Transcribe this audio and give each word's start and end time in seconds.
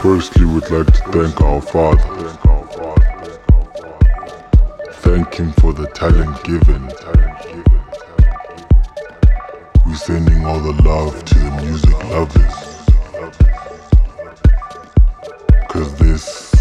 Firstly, 0.00 0.44
we'd 0.44 0.70
like 0.70 0.86
to 0.86 1.02
thank 1.10 1.40
our 1.40 1.60
Father. 1.60 2.28
Thank 5.02 5.34
Him 5.34 5.52
for 5.54 5.72
the 5.72 5.88
talent 5.92 6.42
given. 6.44 6.86
We're 9.84 9.96
sending 9.96 10.46
all 10.46 10.60
the 10.60 10.80
love 10.84 11.24
to 11.24 11.34
the 11.34 11.50
music 11.62 12.04
lovers. 12.04 12.58
Cause 15.68 15.92
this 15.96 16.54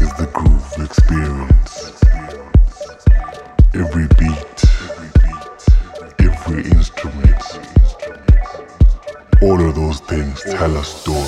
is 0.00 0.12
the 0.14 0.28
groove 0.32 0.74
experience. 0.84 1.92
Every 3.74 4.08
beat, 4.18 4.64
every 6.18 6.62
instrument, 6.72 7.42
all 9.40 9.60
of 9.68 9.74
those 9.76 10.00
things 10.00 10.42
tell 10.42 10.76
a 10.76 10.82
story. 10.82 11.23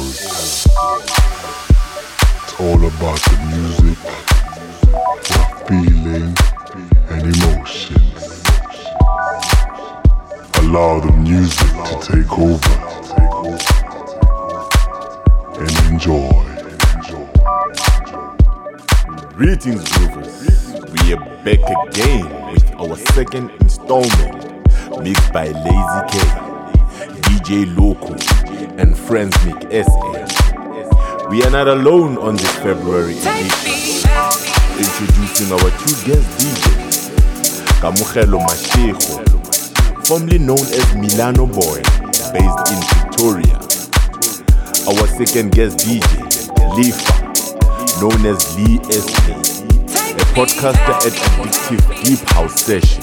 Greetings. 19.66 19.91
We 21.02 21.12
are 21.12 21.25
back 21.43 21.59
again 21.88 22.52
with 22.52 22.73
our 22.79 22.97
second 23.15 23.51
installment, 23.61 24.62
mixed 25.02 25.33
by 25.33 25.47
Lazy 25.47 26.02
K, 26.06 26.19
DJ 27.27 27.77
Loco, 27.77 28.15
and 28.80 28.97
Friends 28.97 29.34
Nick 29.45 29.84
SA. 29.84 31.28
We 31.31 31.42
are 31.42 31.50
not 31.50 31.67
alone 31.67 32.17
on 32.19 32.36
this 32.36 32.55
February 32.58 33.19
edition. 33.19 34.08
Introducing 34.78 35.50
our 35.50 35.70
two 35.83 35.97
guest 36.06 36.27
DJs, 36.39 37.11
Kamuchelo 37.83 38.39
Mashego, 38.47 40.06
formerly 40.06 40.39
known 40.39 40.61
as 40.61 40.95
Milano 40.95 41.45
Boy, 41.48 41.83
based 42.30 42.70
in 42.70 42.78
Victoria. 43.03 43.58
Our 44.86 45.08
second 45.19 45.51
guest 45.51 45.78
DJ, 45.78 46.23
Lifa, 46.78 47.27
known 48.01 48.27
as 48.27 48.56
Lee 48.56 48.78
SA, 48.92 49.36
a 50.17 50.25
podcaster 50.34 50.95
at 51.06 51.12
Addictive 51.12 52.05
Deep 52.05 52.28
House 52.31 52.61
Session, 52.61 53.03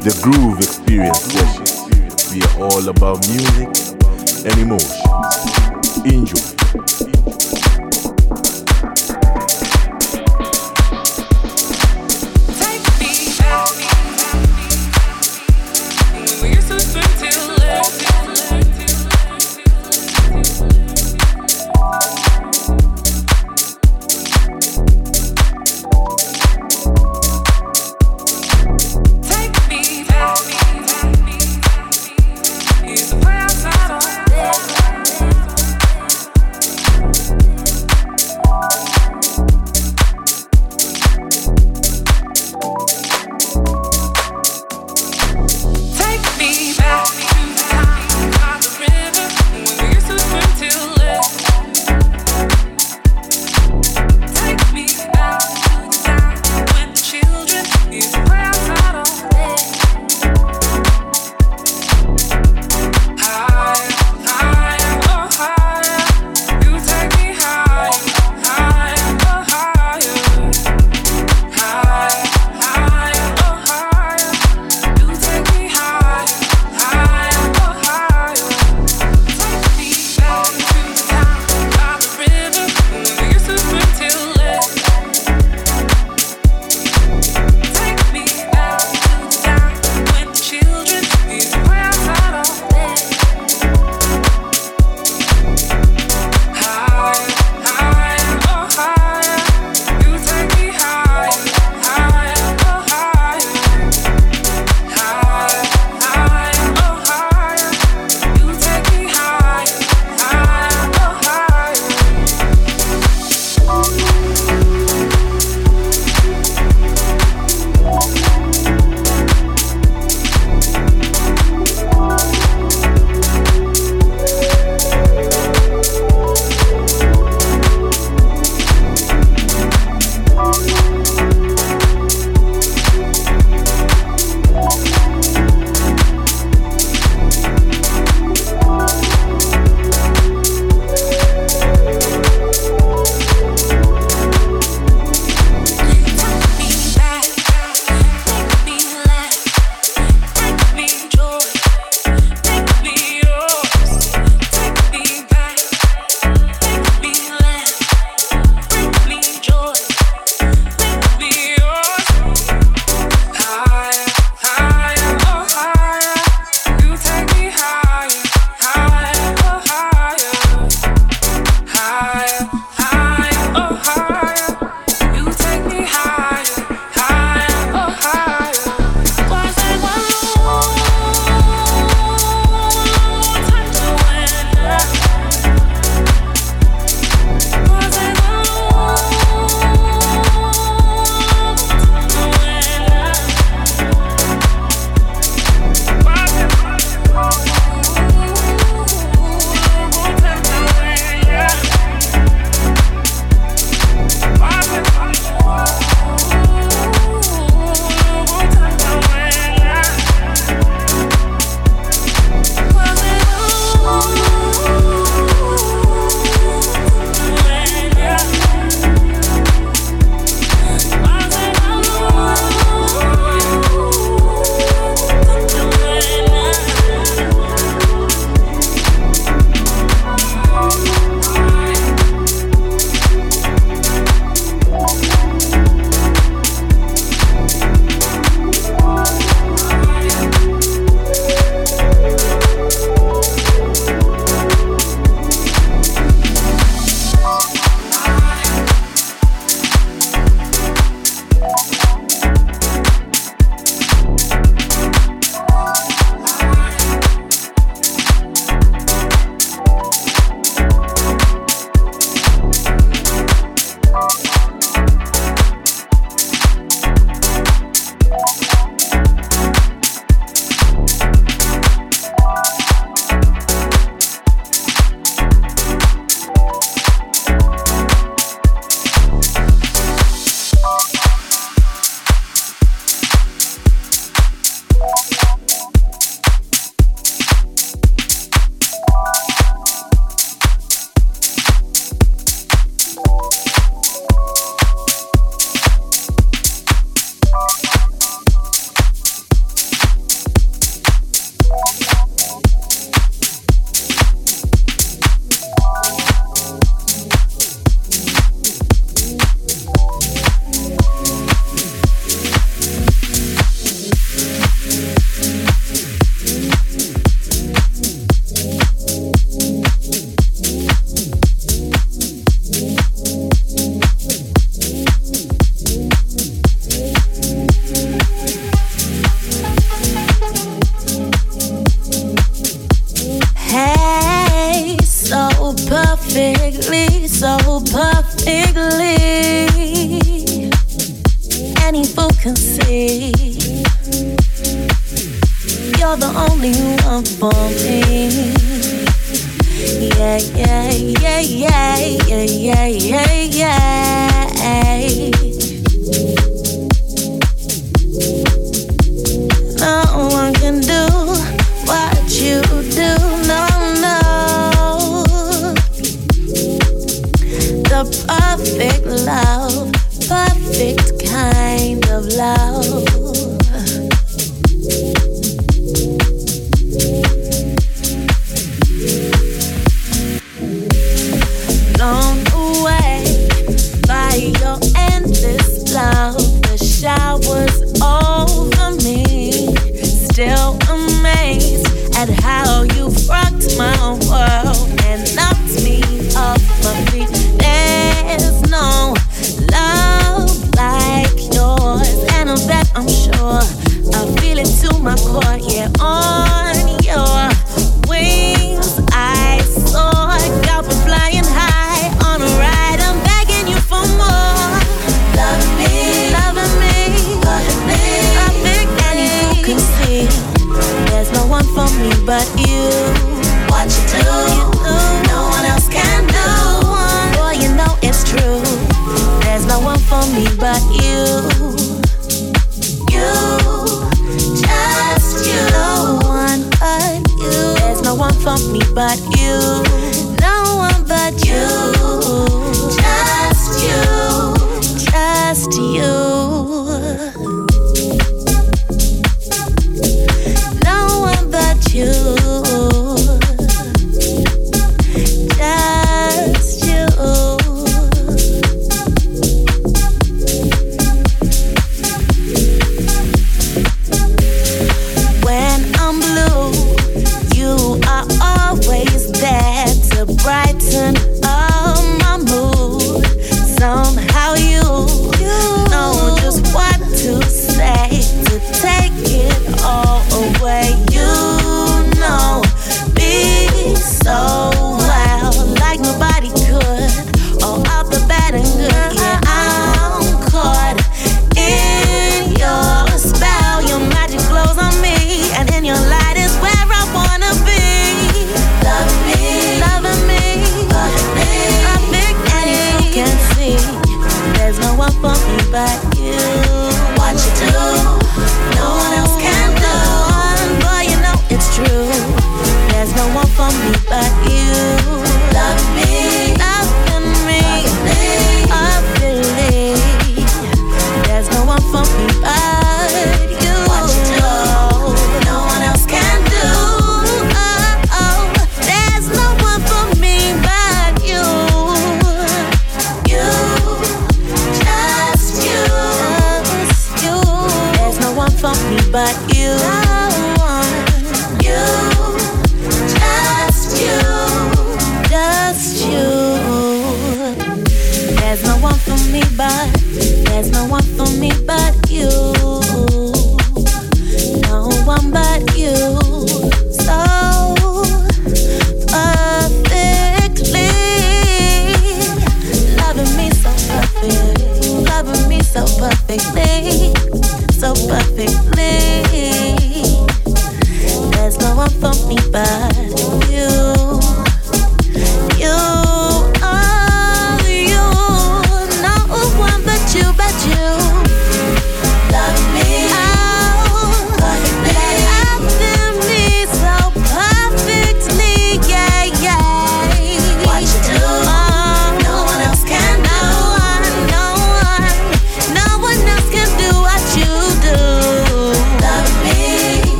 the 0.00 0.18
Groove 0.22 0.58
Experience 0.58 1.20
Sessions. 1.20 2.32
We 2.32 2.42
are 2.42 2.70
all 2.70 2.88
about 2.88 3.26
music 3.28 3.68
and 4.44 4.60
emotions. 4.60 4.98
Enjoy. 6.04 7.11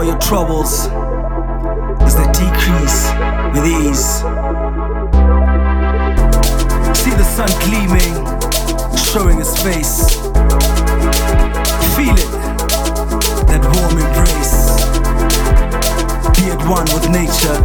Your 0.00 0.18
troubles 0.18 0.86
as 2.00 2.14
they 2.16 2.24
decrease 2.32 3.12
with 3.52 3.66
ease. 3.66 4.22
See 6.98 7.14
the 7.14 7.24
sun 7.36 7.50
gleaming, 7.66 8.14
showing 8.96 9.38
his 9.38 9.52
face. 9.62 10.16
Feel 11.94 12.16
it, 12.16 12.32
that 13.46 13.62
warm 13.76 13.98
embrace. 14.00 14.56
Be 16.34 16.44
at 16.50 16.60
one 16.66 16.88
with 16.94 17.06
nature. 17.10 17.58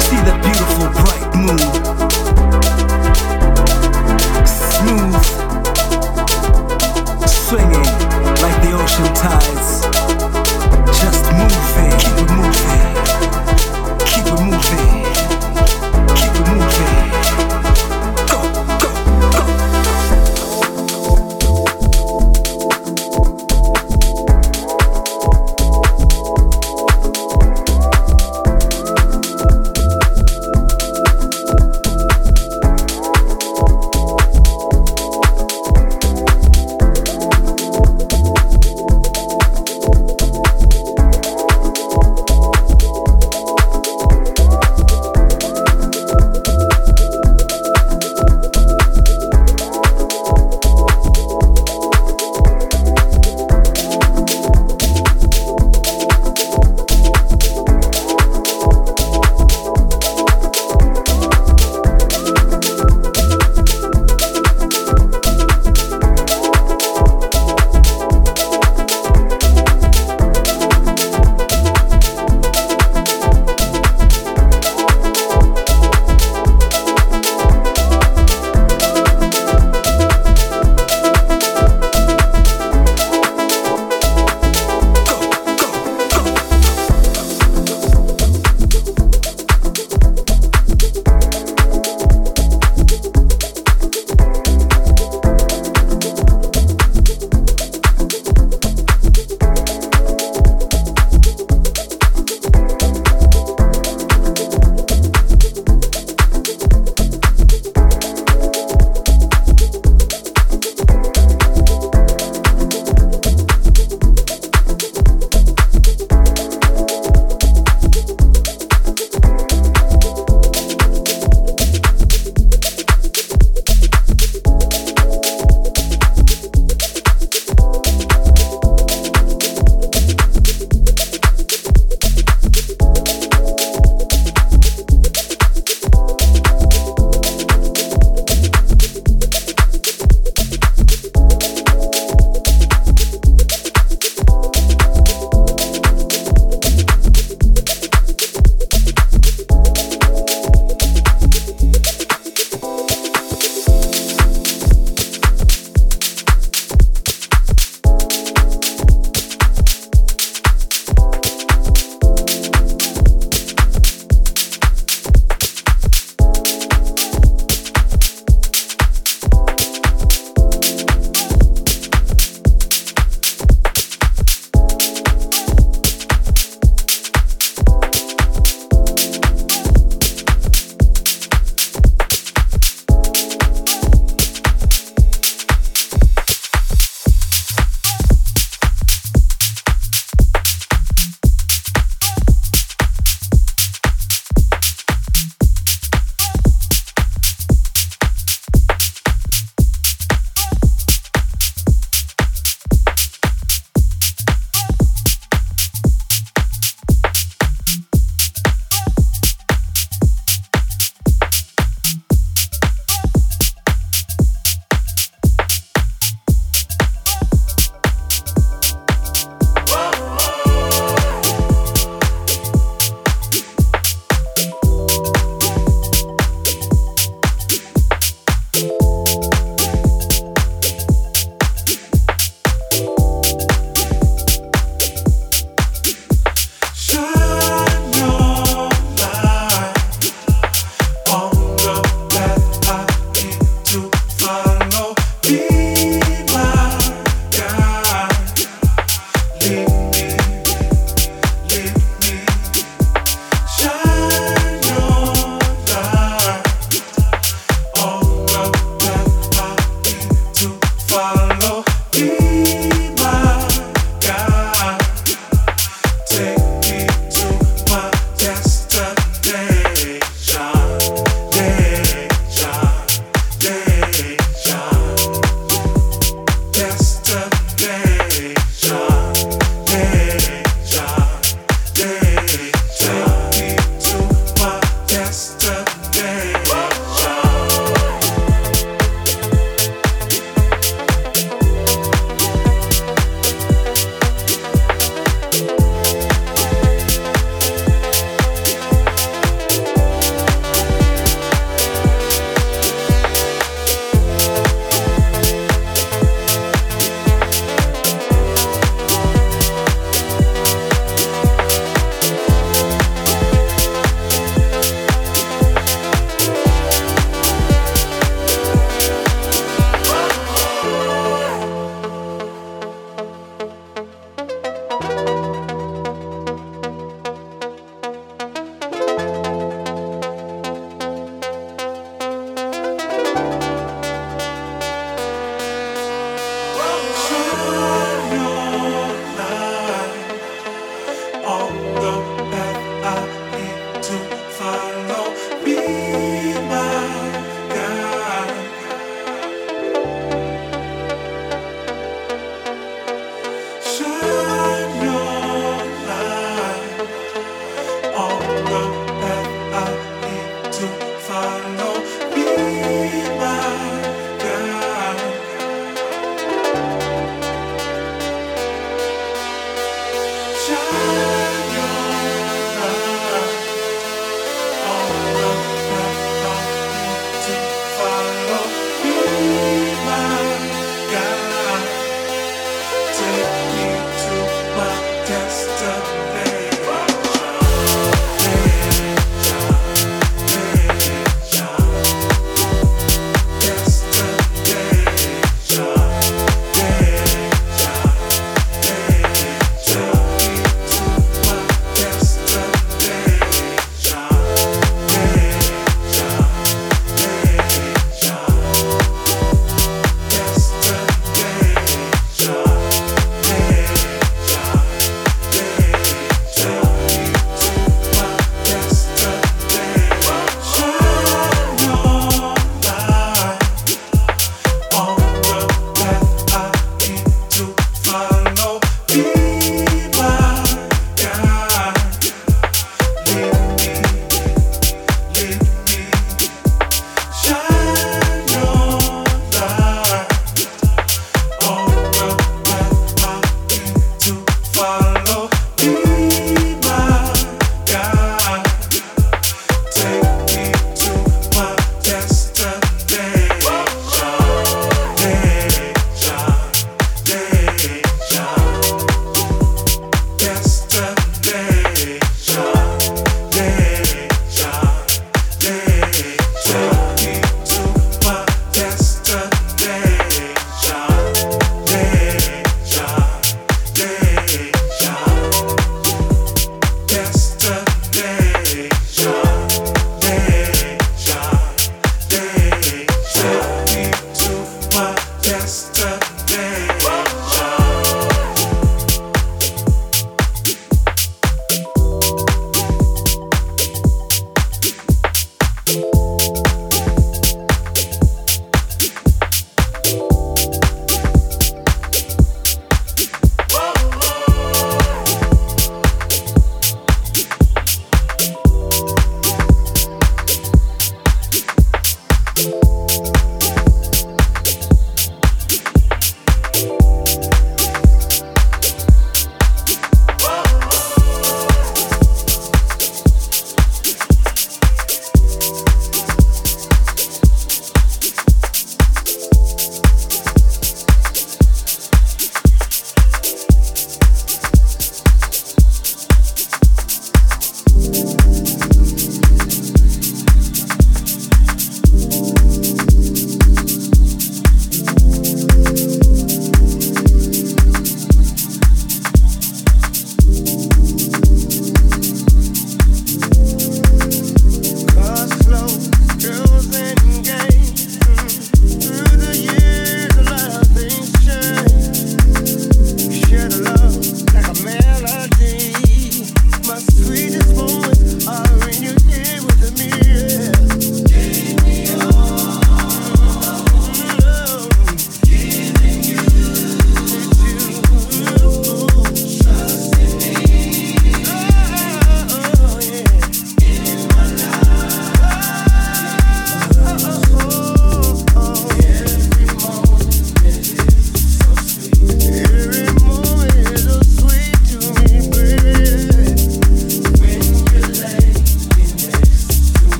See 0.00 0.20
that 0.22 0.38
beautiful 0.46 0.86
bright 1.02 1.28
moon. 1.44 1.58
Smooth, 4.78 5.24
swinging 7.26 7.90
like 8.40 8.56
the 8.62 8.70
ocean 8.80 9.08
tides. 9.14 9.63